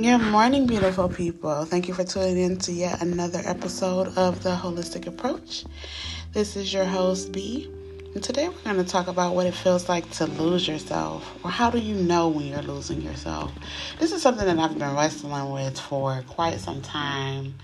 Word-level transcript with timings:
Good 0.00 0.18
morning, 0.18 0.68
beautiful 0.68 1.08
people. 1.08 1.64
Thank 1.64 1.88
you 1.88 1.94
for 1.94 2.04
tuning 2.04 2.38
in 2.38 2.58
to 2.58 2.70
yet 2.70 3.02
another 3.02 3.42
episode 3.44 4.16
of 4.16 4.44
The 4.44 4.50
Holistic 4.50 5.08
Approach. 5.08 5.64
This 6.32 6.54
is 6.54 6.72
your 6.72 6.84
host, 6.84 7.32
B. 7.32 7.68
And 8.14 8.22
today 8.22 8.48
we're 8.48 8.62
going 8.62 8.76
to 8.76 8.84
talk 8.84 9.08
about 9.08 9.34
what 9.34 9.46
it 9.46 9.54
feels 9.54 9.88
like 9.88 10.08
to 10.12 10.26
lose 10.26 10.68
yourself, 10.68 11.28
or 11.42 11.50
how 11.50 11.68
do 11.68 11.80
you 11.80 11.96
know 11.96 12.28
when 12.28 12.46
you're 12.46 12.62
losing 12.62 13.02
yourself. 13.02 13.52
This 13.98 14.12
is 14.12 14.22
something 14.22 14.46
that 14.46 14.56
I've 14.56 14.78
been 14.78 14.94
wrestling 14.94 15.50
with 15.50 15.80
for 15.80 16.22
quite 16.28 16.60
some 16.60 16.80
time. 16.80 17.56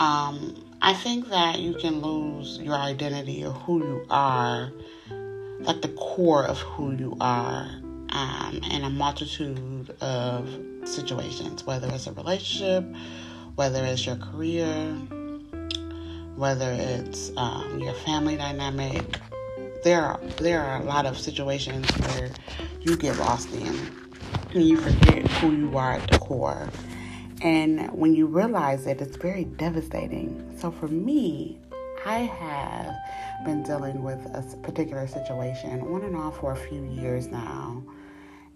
Um, 0.00 0.56
I 0.82 0.92
think 0.92 1.28
that 1.28 1.60
you 1.60 1.74
can 1.74 2.00
lose 2.00 2.58
your 2.58 2.74
identity 2.74 3.44
or 3.44 3.52
who 3.52 3.78
you 3.78 4.06
are, 4.10 4.72
like 5.60 5.82
the 5.82 5.94
core 5.96 6.44
of 6.44 6.58
who 6.58 6.96
you 6.96 7.16
are, 7.20 7.70
um, 8.10 8.60
in 8.70 8.84
a 8.84 8.90
multitude 8.90 9.94
of 10.00 10.48
situations, 10.84 11.64
whether 11.64 11.88
it's 11.88 12.06
a 12.06 12.12
relationship, 12.12 12.84
whether 13.54 13.84
it's 13.84 14.06
your 14.06 14.16
career, 14.16 14.94
whether 16.36 16.72
it's 16.72 17.32
um, 17.36 17.80
your 17.80 17.94
family 17.94 18.36
dynamic. 18.36 19.18
There 19.84 20.02
are 20.02 20.20
there 20.38 20.60
are 20.60 20.80
a 20.80 20.84
lot 20.84 21.06
of 21.06 21.18
situations 21.18 21.88
where 21.90 22.30
you 22.80 22.96
get 22.96 23.16
lost 23.18 23.52
in 23.52 24.00
and 24.54 24.64
you 24.64 24.76
forget 24.76 25.26
who 25.32 25.52
you 25.52 25.76
are 25.76 25.92
at 25.92 26.10
the 26.10 26.18
core. 26.18 26.68
And 27.42 27.90
when 27.92 28.14
you 28.14 28.26
realize 28.26 28.86
it, 28.86 29.00
it's 29.00 29.16
very 29.16 29.44
devastating. 29.44 30.54
So 30.58 30.70
for 30.70 30.88
me, 30.88 31.58
I 32.04 32.18
have 32.18 32.94
been 33.44 33.62
dealing 33.62 34.02
with 34.02 34.18
a 34.34 34.42
particular 34.62 35.06
situation 35.06 35.80
on 35.80 36.02
and 36.02 36.16
off 36.16 36.40
for 36.40 36.52
a 36.52 36.56
few 36.56 36.82
years 36.84 37.28
now. 37.28 37.82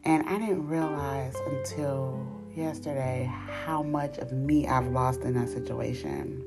And 0.04 0.28
I 0.28 0.38
didn't 0.38 0.68
realize 0.68 1.34
until 1.46 2.26
yesterday 2.54 3.30
how 3.64 3.82
much 3.82 4.18
of 4.18 4.32
me 4.32 4.66
I've 4.66 4.88
lost 4.88 5.22
in 5.22 5.34
that 5.34 5.48
situation. 5.48 6.44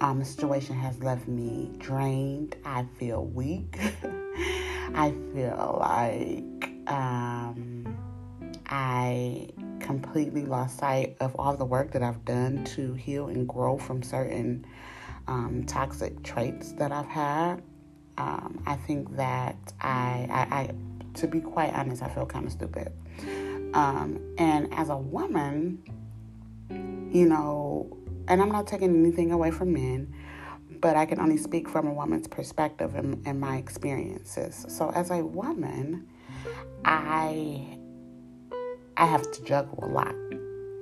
Um, 0.00 0.18
the 0.18 0.24
situation 0.24 0.76
has 0.76 1.02
left 1.02 1.28
me 1.28 1.70
drained. 1.78 2.56
I 2.64 2.84
feel 2.98 3.24
weak. 3.24 3.78
I 4.94 5.14
feel 5.32 5.78
like 5.80 6.70
um, 6.86 7.96
I 8.66 9.48
completely 9.80 10.44
lost 10.44 10.78
sight 10.78 11.16
of 11.20 11.34
all 11.38 11.56
the 11.56 11.64
work 11.64 11.92
that 11.92 12.02
I've 12.02 12.24
done 12.24 12.64
to 12.76 12.94
heal 12.94 13.28
and 13.28 13.48
grow 13.48 13.78
from 13.78 14.02
certain 14.02 14.66
um, 15.28 15.64
toxic 15.66 16.22
traits 16.22 16.72
that 16.72 16.92
I've 16.92 17.06
had. 17.06 17.62
Um, 18.18 18.62
I 18.66 18.76
think 18.76 19.16
that 19.16 19.56
I, 19.80 20.26
I, 20.30 20.56
I, 20.56 20.70
to 21.16 21.26
be 21.26 21.40
quite 21.40 21.72
honest, 21.72 22.02
I 22.02 22.08
feel 22.08 22.26
kind 22.26 22.46
of 22.46 22.52
stupid. 22.52 22.92
Um, 23.74 24.20
and 24.38 24.72
as 24.72 24.88
a 24.88 24.96
woman, 24.96 25.82
you 27.10 27.26
know, 27.26 27.96
and 28.28 28.40
I'm 28.40 28.50
not 28.50 28.66
taking 28.66 28.90
anything 28.90 29.32
away 29.32 29.50
from 29.50 29.72
men, 29.72 30.14
but 30.80 30.96
I 30.96 31.06
can 31.06 31.20
only 31.20 31.36
speak 31.36 31.68
from 31.68 31.86
a 31.86 31.92
woman's 31.92 32.28
perspective 32.28 32.94
and, 32.94 33.26
and 33.26 33.40
my 33.40 33.56
experiences. 33.56 34.66
So 34.68 34.90
as 34.94 35.10
a 35.10 35.24
woman, 35.24 36.06
I 36.84 37.78
I 38.96 39.06
have 39.06 39.30
to 39.30 39.44
juggle 39.44 39.78
a 39.82 39.88
lot, 39.88 40.14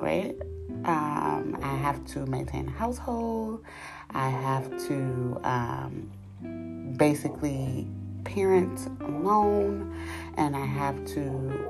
right? 0.00 0.36
Um, 0.84 1.58
I 1.62 1.74
have 1.76 2.04
to 2.06 2.26
maintain 2.26 2.68
a 2.68 2.70
household. 2.70 3.64
I 4.10 4.28
have 4.28 4.68
to 4.86 5.40
um, 5.42 6.94
basically 6.96 7.88
parent 8.24 8.88
alone, 9.02 9.96
and 10.36 10.56
I 10.56 10.64
have 10.64 11.04
to 11.06 11.20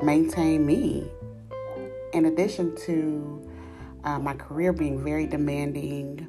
maintain 0.03 0.65
me. 0.65 1.07
In 2.13 2.27
addition 2.27 2.77
to 2.87 3.51
uh, 4.05 4.19
my 4.19 4.35
career 4.35 4.73
being 4.73 5.03
very 5.03 5.27
demanding 5.27 6.29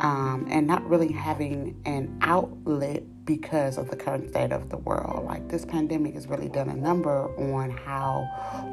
um, 0.00 0.46
and 0.50 0.66
not 0.66 0.88
really 0.88 1.12
having 1.12 1.80
an 1.84 2.18
outlet 2.22 3.02
because 3.24 3.78
of 3.78 3.90
the 3.90 3.96
current 3.96 4.30
state 4.30 4.52
of 4.52 4.70
the 4.70 4.76
world. 4.78 5.24
Like 5.24 5.48
this 5.48 5.64
pandemic 5.64 6.14
has 6.14 6.26
really 6.26 6.48
done 6.48 6.68
a 6.68 6.74
number 6.74 7.28
on 7.54 7.70
how 7.70 8.26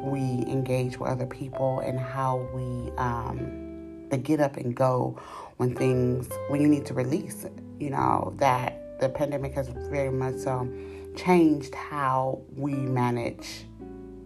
we 0.03 0.19
engage 0.19 0.97
with 0.97 1.09
other 1.09 1.25
people 1.25 1.79
and 1.79 1.99
how 1.99 2.47
we 2.53 2.91
um, 2.97 4.07
the 4.09 4.17
get 4.17 4.39
up 4.39 4.57
and 4.57 4.75
go 4.75 5.19
when 5.57 5.75
things 5.75 6.29
when 6.49 6.61
you 6.61 6.67
need 6.67 6.85
to 6.87 6.93
release. 6.93 7.45
You 7.79 7.89
know 7.89 8.33
that 8.37 8.84
the 8.99 9.09
pandemic 9.09 9.53
has 9.53 9.67
very 9.67 10.11
much 10.11 10.45
um, 10.47 11.13
changed 11.15 11.73
how 11.75 12.41
we 12.55 12.73
manage 12.73 13.65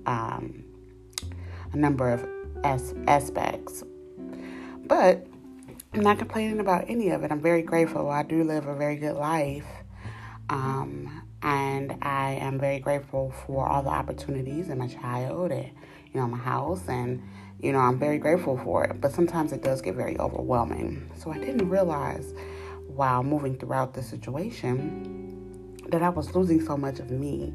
um, 0.06 0.63
a 1.74 1.78
number 1.78 2.09
of 2.09 2.28
as- 2.63 2.96
aspects, 3.08 3.84
but. 4.85 5.25
I'm 5.91 6.02
not 6.02 6.19
complaining 6.19 6.59
about 6.59 6.85
any 6.88 7.09
of 7.09 7.24
it. 7.24 7.31
I'm 7.31 7.41
very 7.41 7.63
grateful. 7.63 8.12
I 8.12 8.22
do 8.22 8.44
live 8.44 8.68
a 8.68 8.75
very 8.75 8.96
good 8.96 9.16
life. 9.16 9.66
Um, 10.47 11.24
and 11.41 11.97
I 12.02 12.34
am 12.34 12.59
very 12.59 12.79
grateful 12.79 13.31
for 13.46 13.68
all 13.68 13.81
the 13.81 13.90
opportunities 13.90 14.69
and 14.69 14.79
my 14.79 14.88
child 14.88 15.52
and, 15.52 15.66
you 16.13 16.19
know, 16.19 16.28
my 16.28 16.38
house. 16.38 16.88
And, 16.88 17.24
you 17.59 17.72
know, 17.72 17.79
I'm 17.79 17.97
very 17.97 18.18
grateful 18.18 18.58
for 18.58 18.84
it. 18.84 19.02
But 19.02 19.13
sometimes 19.13 19.53
it 19.53 19.63
does 19.63 19.81
get 19.81 19.96
very 19.96 20.18
overwhelming. 20.19 21.09
So 21.16 21.31
I 21.31 21.38
didn't 21.38 21.69
realize 21.69 22.34
while 22.96 23.24
moving 23.24 23.58
throughout 23.58 23.94
the 23.94 24.04
situation 24.04 25.80
that 25.90 26.02
I 26.02 26.10
was 26.10 26.36
losing 26.36 26.64
so 26.64 26.78
much 26.78 27.00
of 27.00 27.10
me. 27.12 27.54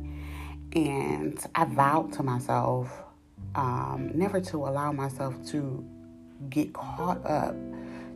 And 0.74 1.38
I 1.54 1.64
vowed 1.64 2.12
to 2.14 2.22
myself 2.22 2.90
um, 3.54 4.10
never 4.14 4.40
to 4.40 4.56
allow 4.56 4.92
myself 4.92 5.34
to 5.46 5.84
get 6.50 6.72
caught 6.72 7.24
up 7.24 7.54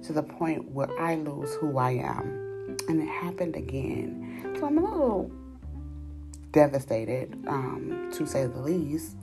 to 0.03 0.13
the 0.13 0.23
point 0.23 0.71
where 0.71 0.89
I 1.01 1.17
lose 1.17 1.55
who 1.55 1.79
I 1.79 1.93
am 1.93 2.77
and 2.89 3.03
it 3.03 3.09
happened 3.09 3.57
again. 3.57 4.57
So 4.59 4.67
I'm 4.67 4.79
a 4.79 4.81
little 4.81 5.31
devastated, 6.53 7.37
um, 7.47 8.11
to 8.15 8.27
say 8.27 8.47
the 8.47 8.61
least, 8.61 9.17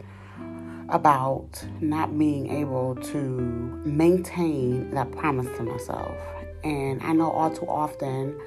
about 0.89 1.65
not 1.81 2.17
being 2.17 2.49
able 2.51 2.95
to 2.95 3.19
maintain 3.85 4.91
that 4.91 5.11
promise 5.11 5.47
to 5.57 5.63
myself. 5.63 6.15
And 6.65 7.01
I 7.03 7.13
know 7.13 7.31
all 7.31 7.51
too 7.51 7.67
often 7.67 8.39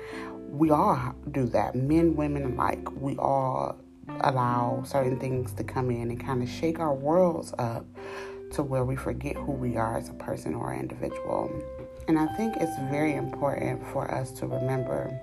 we 0.50 0.70
all 0.70 1.14
do 1.30 1.46
that, 1.46 1.74
men, 1.74 2.16
women 2.16 2.52
alike. 2.52 2.90
We 3.00 3.16
all 3.16 3.76
allow 4.20 4.82
certain 4.84 5.18
things 5.20 5.52
to 5.52 5.64
come 5.64 5.90
in 5.90 6.10
and 6.10 6.18
kind 6.18 6.42
of 6.42 6.48
shake 6.48 6.80
our 6.80 6.94
worlds 6.94 7.54
up 7.58 7.86
to 8.52 8.62
where 8.62 8.84
we 8.84 8.96
forget 8.96 9.36
who 9.36 9.52
we 9.52 9.76
are 9.76 9.98
as 9.98 10.08
a 10.08 10.14
person 10.14 10.54
or 10.54 10.72
an 10.72 10.80
individual. 10.80 11.50
And 12.08 12.18
I 12.18 12.26
think 12.34 12.56
it's 12.56 12.76
very 12.90 13.14
important 13.14 13.86
for 13.92 14.10
us 14.12 14.32
to 14.32 14.46
remember 14.46 15.20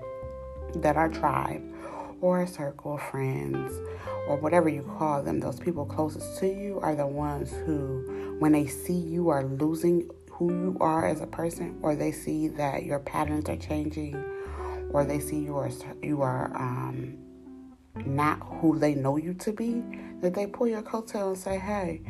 that 0.76 0.96
our 0.96 1.08
tribe 1.08 1.62
or 2.20 2.42
a 2.42 2.46
circle 2.46 2.94
of 2.94 3.02
friends 3.02 3.72
or 4.28 4.36
whatever 4.36 4.68
you 4.68 4.82
call 4.96 5.22
them, 5.22 5.40
those 5.40 5.58
people 5.58 5.84
closest 5.84 6.38
to 6.38 6.46
you 6.46 6.78
are 6.80 6.94
the 6.94 7.06
ones 7.06 7.50
who, 7.66 8.36
when 8.38 8.52
they 8.52 8.66
see 8.66 8.94
you 8.96 9.28
are 9.28 9.44
losing 9.44 10.08
who 10.36 10.52
you 10.52 10.76
are 10.80 11.06
as 11.06 11.20
a 11.22 11.26
person, 11.26 11.78
or 11.82 11.94
they 11.96 12.12
see 12.12 12.48
that 12.48 12.84
your 12.84 12.98
patterns 12.98 13.48
are 13.48 13.56
changing, 13.56 14.14
or 14.90 15.04
they 15.04 15.18
see 15.18 15.38
you 15.38 15.56
are 15.56 15.70
you 16.02 16.20
are 16.20 16.54
um, 16.54 17.16
not 18.04 18.38
who 18.60 18.78
they 18.78 18.94
know 18.94 19.16
you 19.16 19.32
to 19.34 19.52
be, 19.52 19.82
that 20.20 20.34
they 20.34 20.46
pull 20.46 20.68
your 20.68 20.82
coattail 20.82 21.28
and 21.28 21.38
say, 21.38 21.58
"Hey, 21.58 22.02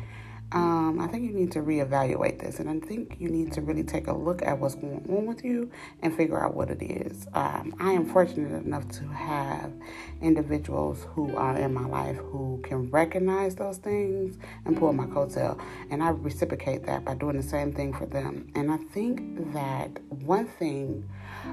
um, 0.53 1.01
I 1.01 1.07
think 1.07 1.25
you 1.25 1.33
need 1.33 1.51
to 1.53 1.59
reevaluate 1.59 2.39
this, 2.39 2.59
and 2.59 2.69
I 2.69 2.79
think 2.87 3.17
you 3.19 3.27
need 3.27 3.51
to 3.53 3.61
really 3.61 3.83
take 3.83 4.07
a 4.07 4.13
look 4.13 4.41
at 4.41 4.57
what's 4.57 4.75
going 4.75 5.05
on 5.09 5.25
with 5.25 5.43
you 5.43 5.69
and 6.01 6.15
figure 6.15 6.41
out 6.41 6.55
what 6.55 6.69
it 6.69 6.81
is. 6.81 7.27
Um, 7.33 7.75
I 7.81 7.91
am 7.91 8.05
fortunate 8.05 8.63
enough 8.65 8.87
to 8.91 9.03
have 9.09 9.73
individuals 10.21 11.05
who 11.09 11.35
are 11.35 11.57
in 11.57 11.73
my 11.73 11.85
life 11.85 12.15
who 12.15 12.61
can 12.63 12.89
recognize 12.91 13.55
those 13.55 13.77
things 13.77 14.37
and 14.63 14.77
pull 14.77 14.93
my 14.93 15.05
coattail, 15.05 15.61
and 15.89 16.01
I 16.01 16.09
reciprocate 16.09 16.85
that 16.85 17.03
by 17.03 17.15
doing 17.15 17.35
the 17.35 17.43
same 17.43 17.73
thing 17.73 17.93
for 17.93 18.05
them. 18.05 18.49
And 18.55 18.71
I 18.71 18.77
think 18.77 19.53
that 19.53 20.01
one 20.09 20.45
thing 20.45 21.03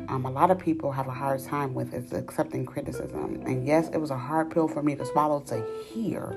um, 0.09 0.25
a 0.25 0.31
lot 0.31 0.53
of 0.53 0.59
people 0.59 0.93
have 0.93 1.09
a 1.09 1.13
hard 1.13 1.43
time 1.43 1.75
with 1.75 1.93
is 1.95 2.13
accepting 2.13 2.65
criticism, 2.65 3.43
and 3.45 3.67
yes, 3.67 3.89
it 3.89 3.99
was 3.99 4.11
a 4.11 4.19
hard 4.19 4.53
pill 4.53 4.69
for 4.69 4.85
me 4.85 4.95
to 4.95 5.05
swallow 5.05 5.41
to 5.41 5.65
hear 5.93 6.33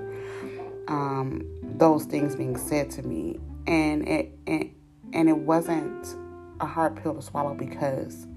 um, 0.87 1.43
those 1.77 2.05
things 2.05 2.35
being 2.35 2.57
said 2.57 2.89
to 2.91 3.03
me, 3.03 3.39
and 3.65 4.07
it, 4.07 4.37
it 4.45 4.71
and 5.13 5.29
it 5.29 5.37
wasn't 5.37 6.15
a 6.59 6.65
hard 6.65 6.95
pill 7.01 7.15
to 7.15 7.21
swallow 7.21 7.53
because 7.53 8.27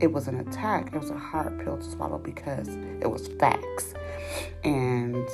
it 0.00 0.12
was 0.12 0.28
an 0.28 0.40
attack. 0.40 0.94
It 0.94 0.98
was 0.98 1.10
a 1.10 1.18
hard 1.18 1.62
pill 1.64 1.78
to 1.78 1.84
swallow 1.84 2.18
because 2.18 2.68
it 2.68 3.10
was 3.10 3.28
facts, 3.38 3.94
and 4.64 5.26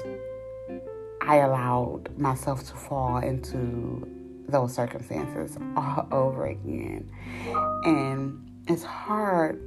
I 1.20 1.36
allowed 1.36 2.16
myself 2.18 2.66
to 2.68 2.74
fall 2.74 3.18
into 3.18 4.08
those 4.48 4.74
circumstances 4.74 5.56
all 5.76 6.06
over 6.12 6.46
again, 6.46 7.10
and 7.84 8.50
it's 8.68 8.84
hard 8.84 9.60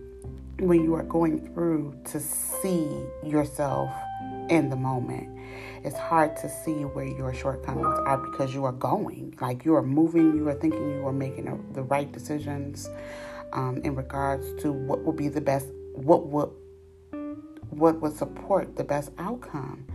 when 0.60 0.84
you 0.84 0.94
are 0.96 1.04
going 1.04 1.54
through 1.54 1.94
to 2.06 2.20
see 2.20 2.88
yourself 3.24 3.92
in 4.50 4.70
the 4.70 4.76
moment. 4.76 5.30
It's 5.84 5.98
hard 5.98 6.36
to 6.38 6.50
see 6.50 6.84
where 6.84 7.06
your 7.06 7.34
shortcomings 7.34 8.00
are 8.06 8.18
because 8.18 8.54
you 8.54 8.66
are 8.66 8.72
going, 8.72 9.36
like 9.40 9.66
you 9.66 9.76
are 9.76 9.84
moving, 9.84 10.36
you 10.36 10.48
are 10.48 10.56
thinking 10.56 10.82
you 10.96 11.08
are 11.08 11.14
making 11.14 11.48
a, 11.48 11.58
the 11.74 11.84
right 11.84 12.12
decisions 12.12 12.90
um, 13.54 13.78
in 13.84 13.96
regards 13.96 14.46
to 14.64 14.72
what 14.72 15.04
will 15.04 15.14
be 15.14 15.30
the 15.30 15.42
best, 15.42 15.68
what 15.94 16.28
would 16.28 16.50
what 17.70 18.00
would 18.02 18.16
support 18.16 18.76
the 18.76 18.84
best 18.84 19.12
outcome. 19.18 19.86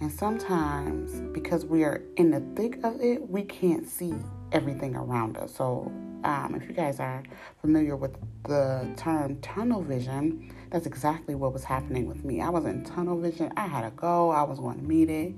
And 0.00 0.12
sometimes, 0.12 1.20
because 1.32 1.64
we 1.64 1.82
are 1.82 2.02
in 2.16 2.30
the 2.30 2.40
thick 2.54 2.78
of 2.84 3.00
it, 3.00 3.28
we 3.28 3.42
can't 3.42 3.88
see 3.88 4.14
everything 4.52 4.94
around 4.94 5.36
us. 5.38 5.54
So, 5.54 5.90
um, 6.24 6.54
if 6.54 6.68
you 6.68 6.74
guys 6.74 7.00
are 7.00 7.22
familiar 7.60 7.96
with 7.96 8.16
the 8.44 8.88
term 8.96 9.40
tunnel 9.40 9.82
vision, 9.82 10.52
that's 10.70 10.86
exactly 10.86 11.34
what 11.34 11.52
was 11.52 11.64
happening 11.64 12.06
with 12.06 12.24
me. 12.24 12.40
I 12.40 12.48
was 12.48 12.64
in 12.64 12.84
tunnel 12.84 13.18
vision. 13.20 13.52
I 13.56 13.66
had 13.66 13.82
to 13.82 13.90
go. 13.90 14.30
I 14.30 14.42
was 14.42 14.58
going 14.58 14.78
to 14.78 14.84
meet 14.84 15.10
it 15.10 15.34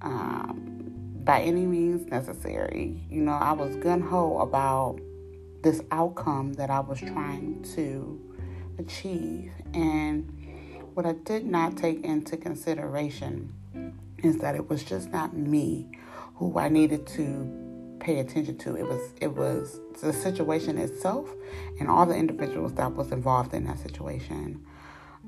um, 0.00 0.92
by 1.24 1.42
any 1.42 1.66
means 1.66 2.06
necessary. 2.06 3.04
You 3.10 3.22
know, 3.22 3.32
I 3.32 3.52
was 3.52 3.76
gun 3.76 4.00
ho 4.00 4.38
about 4.38 5.00
this 5.62 5.80
outcome 5.90 6.54
that 6.54 6.70
I 6.70 6.80
was 6.80 6.98
trying 6.98 7.62
to 7.74 8.20
achieve. 8.78 9.52
And 9.74 10.32
what 10.94 11.06
I 11.06 11.12
did 11.12 11.46
not 11.46 11.76
take 11.76 12.04
into 12.04 12.36
consideration 12.36 13.52
is 14.18 14.38
that 14.38 14.54
it 14.54 14.68
was 14.68 14.82
just 14.84 15.10
not 15.10 15.36
me 15.36 15.90
who 16.36 16.58
I 16.58 16.68
needed 16.68 17.06
to 17.08 17.61
pay 18.02 18.18
attention 18.18 18.58
to. 18.58 18.76
It 18.76 18.82
was 18.82 19.12
it 19.20 19.28
was 19.28 19.80
the 20.00 20.12
situation 20.12 20.76
itself 20.76 21.28
and 21.78 21.88
all 21.88 22.04
the 22.04 22.16
individuals 22.16 22.74
that 22.74 22.92
was 22.94 23.12
involved 23.12 23.54
in 23.54 23.64
that 23.66 23.78
situation. 23.78 24.64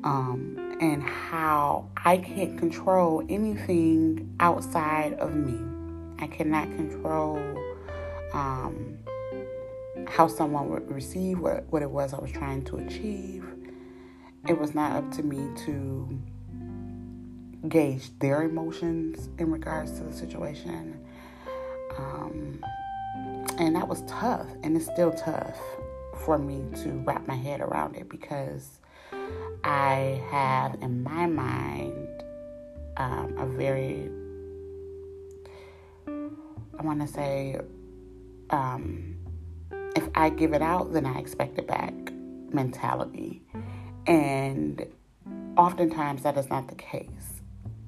Um, 0.03 0.76
and 0.81 1.03
how 1.03 1.88
I 2.05 2.19
can't 2.19 2.59
control 2.59 3.25
anything 3.29 4.35
outside 4.41 5.15
of 5.15 5.35
me. 5.35 5.59
I 6.19 6.26
cannot 6.26 6.67
control 6.75 7.38
um, 8.32 8.99
how 10.09 10.26
someone 10.26 10.69
would 10.71 10.91
receive 10.91 11.38
what, 11.38 11.65
what 11.71 11.82
it 11.82 11.91
was 11.91 12.12
I 12.12 12.19
was 12.19 12.32
trying 12.32 12.65
to 12.65 12.79
achieve. 12.79 13.47
It 14.49 14.59
was 14.59 14.75
not 14.75 14.93
up 14.97 15.12
to 15.12 15.23
me 15.23 15.49
to 15.65 16.21
gauge 17.69 18.11
their 18.19 18.43
emotions 18.43 19.31
in 19.38 19.50
regards 19.50 19.93
to 19.93 20.03
the 20.03 20.12
situation. 20.12 21.04
Um, 21.99 22.62
and 23.58 23.76
that 23.76 23.87
was 23.87 24.02
tough, 24.02 24.46
and 24.62 24.76
it's 24.76 24.87
still 24.87 25.12
tough 25.12 25.58
for 26.25 26.38
me 26.38 26.64
to 26.82 26.91
wrap 27.05 27.26
my 27.26 27.35
head 27.35 27.61
around 27.61 27.96
it 27.96 28.08
because 28.08 28.81
I 29.62 30.23
have 30.31 30.75
in 30.82 31.02
my 31.02 31.26
mind 31.26 32.23
um, 32.96 33.35
a 33.38 33.46
very, 33.46 34.11
I 36.06 36.82
want 36.82 37.00
to 37.00 37.06
say, 37.06 37.61
um, 38.50 39.17
if 39.97 40.08
I 40.14 40.31
give 40.31 40.52
it 40.52 40.62
out, 40.62 40.93
then 40.93 41.06
I 41.06 41.19
expect 41.19 41.58
it 41.58 41.67
back 41.67 41.94
mentality. 42.52 43.43
And 44.06 44.87
oftentimes 45.56 46.23
that 46.23 46.37
is 46.37 46.49
not 46.50 46.69
the 46.69 46.75
case. 46.75 47.34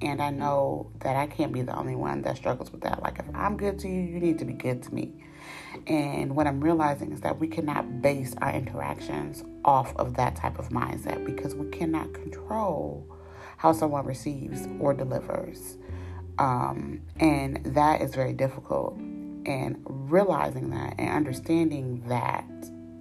And 0.01 0.21
I 0.21 0.29
know 0.29 0.91
that 0.99 1.15
I 1.15 1.27
can't 1.27 1.51
be 1.51 1.63
the 1.63 1.75
only 1.75 1.95
one 1.95 2.21
that 2.21 2.37
struggles 2.37 2.71
with 2.71 2.81
that. 2.81 3.01
Like, 3.01 3.19
if 3.19 3.25
I'm 3.33 3.57
good 3.57 3.79
to 3.79 3.87
you, 3.87 4.01
you 4.01 4.19
need 4.19 4.37
to 4.39 4.45
be 4.45 4.53
good 4.53 4.83
to 4.83 4.93
me. 4.93 5.23
And 5.87 6.35
what 6.35 6.47
I'm 6.47 6.61
realizing 6.61 7.11
is 7.11 7.21
that 7.21 7.39
we 7.39 7.47
cannot 7.47 8.01
base 8.01 8.35
our 8.41 8.51
interactions 8.51 9.43
off 9.65 9.95
of 9.95 10.15
that 10.15 10.35
type 10.35 10.59
of 10.59 10.69
mindset 10.69 11.25
because 11.25 11.55
we 11.55 11.69
cannot 11.69 12.13
control 12.13 13.07
how 13.57 13.73
someone 13.73 14.05
receives 14.05 14.67
or 14.79 14.93
delivers. 14.93 15.77
Um, 16.37 17.01
and 17.19 17.63
that 17.65 18.01
is 18.01 18.13
very 18.13 18.33
difficult. 18.33 18.97
And 19.45 19.81
realizing 19.87 20.69
that 20.71 20.95
and 20.99 21.09
understanding 21.09 22.03
that 22.07 22.45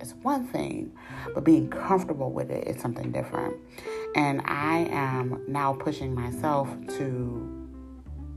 is 0.01 0.15
one 0.23 0.47
thing, 0.47 0.93
but 1.35 1.45
being 1.45 1.69
comfortable 1.69 2.33
with 2.33 2.51
it 2.51 2.67
is 2.69 2.81
something 2.81 3.11
different. 3.13 3.57
And 4.17 4.41
I 4.47 4.89
am 4.91 5.45
now 5.47 5.75
pushing 5.75 6.15
myself 6.15 6.71
to 6.97 7.69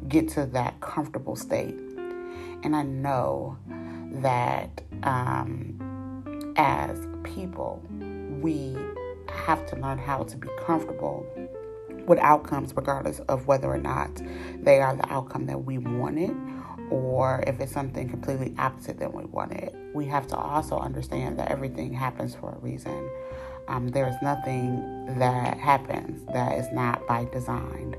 get 0.10 0.28
to 0.30 0.46
that 0.48 0.81
comfortable 0.81 1.38
state. 1.38 1.74
And 2.64 2.76
I 2.76 2.84
know 2.84 3.58
that 4.22 4.81
um, 5.04 6.54
as 6.58 7.00
people, 7.24 7.81
we 8.42 8.78
have 9.30 9.66
to 9.68 9.78
learn 9.78 9.98
how 9.98 10.24
to 10.24 10.36
be 10.36 10.50
comfortable 10.60 11.26
with 12.08 12.20
outcomes, 12.20 12.75
regardless 12.75 13.20
of 13.30 13.48
whether 13.48 13.70
or 13.70 13.78
not 13.78 14.22
they 14.62 14.82
are 14.82 14.98
the 14.98 15.10
outcome 15.10 15.46
that 15.46 15.64
we 15.64 15.78
wanted 15.78 16.36
or 16.89 17.44
if 17.47 17.59
it's 17.59 17.71
something 17.71 18.09
completely 18.09 18.53
opposite 18.57 19.00
than 19.00 19.12
we 19.12 19.25
wanted. 19.25 19.75
We 19.94 20.06
have 20.07 20.27
to 20.27 20.38
also 20.38 20.77
understand 20.77 21.39
that 21.39 21.50
everything 21.51 21.94
happens 21.94 22.36
for 22.36 22.51
a 22.51 22.59
reason. 22.59 23.09
Um, 23.68 23.89
there 23.89 24.07
is 24.07 24.15
nothing 24.21 25.18
that 25.19 25.57
happens 25.57 26.25
that 26.33 26.57
is 26.57 26.71
not 26.71 27.06
by 27.07 27.25
design. 27.25 27.95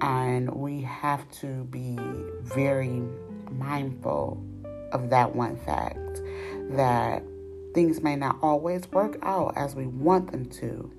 And 0.00 0.50
we 0.50 0.82
have 0.82 1.30
to 1.40 1.64
be 1.64 1.96
very 2.42 3.02
mindful 3.50 4.44
of 4.92 5.10
that 5.10 5.34
one 5.34 5.56
fact 5.58 6.20
that 6.70 7.22
things 7.74 8.02
may 8.02 8.16
not 8.16 8.38
always 8.42 8.90
work 8.92 9.18
out 9.22 9.52
as 9.56 9.74
we 9.74 9.86
want 9.86 10.32
them 10.32 10.46
to, 10.46 10.90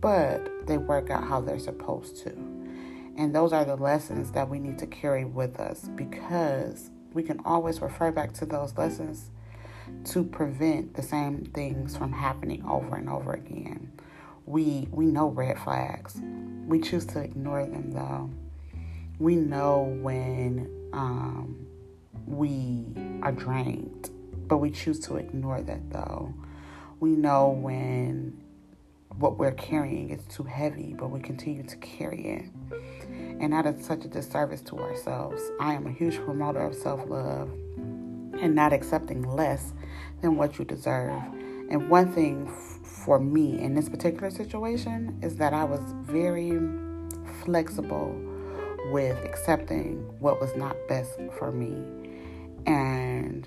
but 0.00 0.66
they 0.66 0.78
work 0.78 1.10
out 1.10 1.24
how 1.24 1.40
they're 1.40 1.58
supposed 1.58 2.22
to. 2.24 2.55
And 3.16 3.34
those 3.34 3.52
are 3.52 3.64
the 3.64 3.76
lessons 3.76 4.32
that 4.32 4.48
we 4.48 4.58
need 4.58 4.78
to 4.78 4.86
carry 4.86 5.24
with 5.24 5.58
us 5.58 5.88
because 5.94 6.90
we 7.14 7.22
can 7.22 7.40
always 7.44 7.80
refer 7.80 8.12
back 8.12 8.32
to 8.34 8.46
those 8.46 8.76
lessons 8.76 9.30
to 10.04 10.24
prevent 10.24 10.94
the 10.94 11.02
same 11.02 11.44
things 11.54 11.96
from 11.96 12.12
happening 12.12 12.64
over 12.66 12.96
and 12.96 13.08
over 13.08 13.32
again. 13.32 13.92
We 14.44 14.88
we 14.90 15.06
know 15.06 15.28
red 15.28 15.58
flags. 15.58 16.20
We 16.66 16.80
choose 16.80 17.06
to 17.06 17.20
ignore 17.20 17.64
them 17.64 17.92
though. 17.92 18.30
We 19.18 19.36
know 19.36 19.96
when 20.02 20.70
um, 20.92 21.66
we 22.26 22.86
are 23.22 23.32
drained, 23.32 24.10
but 24.46 24.58
we 24.58 24.70
choose 24.70 25.00
to 25.00 25.16
ignore 25.16 25.62
that 25.62 25.90
though. 25.90 26.34
We 27.00 27.10
know 27.10 27.48
when 27.48 28.42
what 29.18 29.38
we're 29.38 29.52
carrying 29.52 30.10
is 30.10 30.22
too 30.24 30.44
heavy, 30.44 30.94
but 30.94 31.10
we 31.10 31.20
continue 31.20 31.62
to 31.62 31.76
carry 31.76 32.26
it. 32.26 32.44
And 33.40 33.52
that 33.52 33.66
is 33.66 33.84
such 33.84 34.04
a 34.04 34.08
disservice 34.08 34.62
to 34.62 34.78
ourselves. 34.78 35.42
I 35.60 35.74
am 35.74 35.86
a 35.86 35.92
huge 35.92 36.16
promoter 36.16 36.60
of 36.60 36.74
self 36.74 37.08
love 37.08 37.50
and 38.40 38.54
not 38.54 38.72
accepting 38.72 39.22
less 39.22 39.72
than 40.22 40.36
what 40.36 40.58
you 40.58 40.64
deserve. 40.64 41.22
And 41.70 41.90
one 41.90 42.12
thing 42.12 42.48
for 42.84 43.18
me 43.18 43.58
in 43.58 43.74
this 43.74 43.88
particular 43.88 44.30
situation 44.30 45.18
is 45.22 45.36
that 45.36 45.52
I 45.52 45.64
was 45.64 45.80
very 46.02 46.58
flexible 47.44 48.14
with 48.90 49.16
accepting 49.24 49.96
what 50.20 50.40
was 50.40 50.54
not 50.56 50.76
best 50.88 51.10
for 51.38 51.50
me. 51.50 51.82
And, 52.66 53.46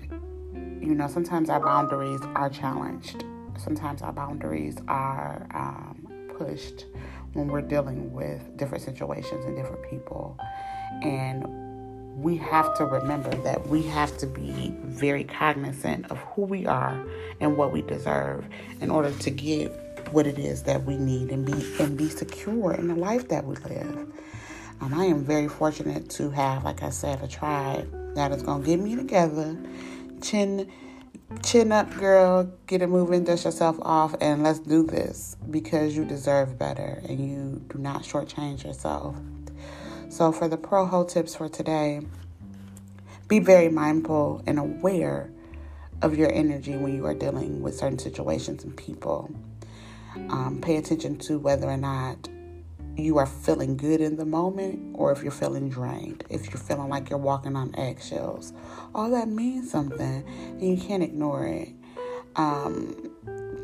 you 0.80 0.94
know, 0.94 1.08
sometimes 1.08 1.50
our 1.50 1.60
boundaries 1.60 2.20
are 2.34 2.50
challenged, 2.50 3.24
sometimes 3.58 4.02
our 4.02 4.12
boundaries 4.12 4.76
are 4.88 5.46
um, 5.54 6.06
pushed 6.36 6.86
when 7.32 7.48
we're 7.48 7.62
dealing 7.62 8.12
with 8.12 8.56
different 8.56 8.84
situations 8.84 9.44
and 9.44 9.56
different 9.56 9.88
people. 9.88 10.36
And 11.02 11.44
we 12.16 12.36
have 12.36 12.76
to 12.76 12.84
remember 12.84 13.30
that 13.42 13.66
we 13.68 13.82
have 13.82 14.16
to 14.18 14.26
be 14.26 14.74
very 14.82 15.24
cognizant 15.24 16.10
of 16.10 16.18
who 16.18 16.42
we 16.42 16.66
are 16.66 17.02
and 17.40 17.56
what 17.56 17.72
we 17.72 17.82
deserve 17.82 18.44
in 18.80 18.90
order 18.90 19.10
to 19.10 19.30
get 19.30 19.72
what 20.12 20.26
it 20.26 20.38
is 20.38 20.64
that 20.64 20.84
we 20.84 20.96
need 20.96 21.30
and 21.30 21.46
be 21.46 21.52
and 21.78 21.96
be 21.96 22.08
secure 22.08 22.74
in 22.74 22.88
the 22.88 22.94
life 22.94 23.28
that 23.28 23.44
we 23.44 23.54
live. 23.56 24.12
Um, 24.80 24.94
I 24.94 25.04
am 25.04 25.24
very 25.24 25.48
fortunate 25.48 26.08
to 26.10 26.30
have, 26.30 26.64
like 26.64 26.82
I 26.82 26.90
said, 26.90 27.22
a 27.22 27.28
tribe 27.28 27.88
that 28.14 28.32
is 28.32 28.42
gonna 28.42 28.64
get 28.64 28.80
me 28.80 28.96
together, 28.96 29.56
chin 30.20 30.70
chin 31.42 31.72
up, 31.72 31.92
girl, 31.96 32.52
get 32.66 32.82
it 32.82 32.88
moving, 32.88 33.24
dust 33.24 33.44
yourself 33.44 33.78
off, 33.82 34.14
and 34.20 34.42
let's 34.42 34.58
do 34.58 34.82
this 34.82 35.36
because 35.50 35.96
you 35.96 36.04
deserve 36.04 36.58
better 36.58 37.02
and 37.08 37.20
you 37.20 37.62
do 37.68 37.78
not 37.78 38.02
shortchange 38.02 38.64
yourself. 38.64 39.16
So, 40.08 40.32
for 40.32 40.48
the 40.48 40.56
pro 40.56 41.04
tips 41.04 41.36
for 41.36 41.48
today, 41.48 42.00
be 43.28 43.38
very 43.38 43.68
mindful 43.68 44.42
and 44.46 44.58
aware 44.58 45.30
of 46.02 46.16
your 46.16 46.32
energy 46.32 46.76
when 46.76 46.96
you 46.96 47.06
are 47.06 47.14
dealing 47.14 47.62
with 47.62 47.76
certain 47.76 47.98
situations 47.98 48.64
and 48.64 48.76
people. 48.76 49.30
Um, 50.16 50.60
pay 50.60 50.76
attention 50.76 51.18
to 51.18 51.38
whether 51.38 51.68
or 51.68 51.76
not 51.76 52.28
you 53.00 53.18
are 53.18 53.26
feeling 53.26 53.76
good 53.76 54.00
in 54.00 54.16
the 54.16 54.24
moment 54.24 54.94
or 54.94 55.12
if 55.12 55.22
you're 55.22 55.32
feeling 55.32 55.68
drained, 55.68 56.24
if 56.30 56.46
you're 56.46 56.58
feeling 56.58 56.88
like 56.88 57.10
you're 57.10 57.18
walking 57.18 57.56
on 57.56 57.74
eggshells. 57.76 58.52
All 58.94 59.10
that 59.10 59.28
means 59.28 59.70
something 59.70 60.24
and 60.26 60.62
you 60.62 60.76
can't 60.76 61.02
ignore 61.02 61.46
it. 61.46 61.70
Um, 62.36 63.10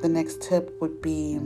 the 0.03 0.09
next 0.09 0.43
tip 0.43 0.81
would 0.81 1.01
be 1.01 1.39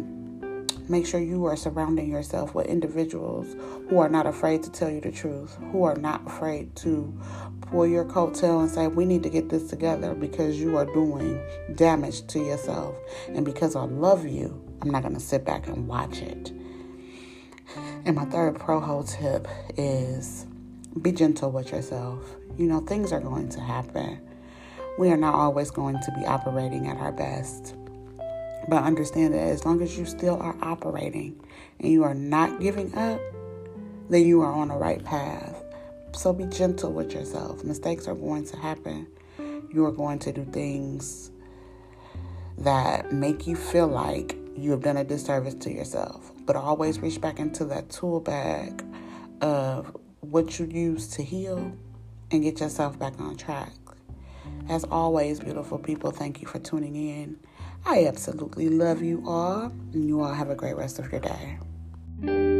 Make 0.90 1.06
sure 1.06 1.20
you 1.20 1.44
are 1.44 1.54
surrounding 1.54 2.10
yourself 2.10 2.52
with 2.52 2.66
individuals 2.66 3.54
who 3.88 4.00
are 4.00 4.08
not 4.08 4.26
afraid 4.26 4.64
to 4.64 4.72
tell 4.72 4.90
you 4.90 5.00
the 5.00 5.12
truth, 5.12 5.56
who 5.70 5.84
are 5.84 5.94
not 5.94 6.26
afraid 6.26 6.74
to 6.76 7.16
pull 7.60 7.86
your 7.86 8.04
coattail 8.04 8.60
and 8.60 8.68
say, 8.68 8.88
We 8.88 9.04
need 9.04 9.22
to 9.22 9.30
get 9.30 9.50
this 9.50 9.68
together 9.68 10.14
because 10.14 10.58
you 10.58 10.76
are 10.76 10.86
doing 10.86 11.40
damage 11.76 12.26
to 12.26 12.40
yourself. 12.40 12.96
And 13.28 13.44
because 13.44 13.76
I 13.76 13.84
love 13.84 14.26
you, 14.26 14.60
I'm 14.82 14.90
not 14.90 15.02
going 15.02 15.14
to 15.14 15.20
sit 15.20 15.44
back 15.44 15.68
and 15.68 15.86
watch 15.86 16.18
it. 16.22 16.52
And 18.04 18.16
my 18.16 18.24
third 18.24 18.58
pro 18.58 18.80
hoe 18.80 19.02
tip 19.02 19.46
is 19.76 20.46
be 21.00 21.12
gentle 21.12 21.50
with 21.50 21.70
yourself. 21.70 22.36
You 22.56 22.66
know, 22.66 22.80
things 22.80 23.12
are 23.12 23.20
going 23.20 23.48
to 23.50 23.60
happen. 23.60 24.20
We 24.98 25.10
are 25.10 25.16
not 25.16 25.34
always 25.34 25.70
going 25.70 26.00
to 26.00 26.12
be 26.18 26.24
operating 26.24 26.88
at 26.88 26.96
our 26.96 27.12
best. 27.12 27.74
But 28.68 28.84
understand 28.84 29.34
that 29.34 29.40
as 29.40 29.64
long 29.64 29.82
as 29.82 29.98
you 29.98 30.04
still 30.06 30.40
are 30.40 30.56
operating 30.62 31.40
and 31.78 31.92
you 31.92 32.04
are 32.04 32.14
not 32.14 32.60
giving 32.60 32.94
up, 32.94 33.20
then 34.08 34.26
you 34.26 34.40
are 34.40 34.52
on 34.52 34.68
the 34.68 34.74
right 34.74 35.02
path. 35.04 35.62
So 36.12 36.32
be 36.32 36.44
gentle 36.46 36.92
with 36.92 37.12
yourself. 37.12 37.64
Mistakes 37.64 38.08
are 38.08 38.14
going 38.14 38.44
to 38.46 38.56
happen. 38.56 39.06
You 39.72 39.84
are 39.86 39.92
going 39.92 40.18
to 40.20 40.32
do 40.32 40.44
things 40.46 41.30
that 42.58 43.12
make 43.12 43.46
you 43.46 43.56
feel 43.56 43.86
like 43.86 44.36
you 44.60 44.70
have 44.72 44.82
done 44.82 44.96
a 44.96 45.04
disservice 45.04 45.54
to 45.54 45.72
yourself. 45.72 46.32
But 46.46 46.56
always 46.56 47.00
reach 47.00 47.20
back 47.20 47.38
into 47.38 47.64
that 47.66 47.90
tool 47.90 48.20
bag 48.20 48.84
of 49.40 49.96
what 50.20 50.58
you 50.58 50.66
use 50.66 51.08
to 51.08 51.22
heal 51.22 51.72
and 52.30 52.42
get 52.42 52.60
yourself 52.60 52.98
back 52.98 53.18
on 53.20 53.36
track. 53.36 53.72
As 54.68 54.84
always, 54.84 55.40
beautiful 55.40 55.78
people, 55.78 56.10
thank 56.10 56.40
you 56.40 56.46
for 56.46 56.58
tuning 56.58 56.94
in. 56.94 57.38
I 57.86 58.06
absolutely 58.06 58.68
love 58.68 59.02
you 59.02 59.24
all, 59.26 59.72
and 59.92 60.06
you 60.06 60.20
all 60.20 60.32
have 60.32 60.50
a 60.50 60.54
great 60.54 60.76
rest 60.76 60.98
of 60.98 61.10
your 61.10 61.20
day. 61.20 62.59